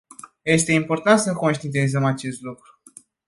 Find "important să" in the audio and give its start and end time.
0.73-1.33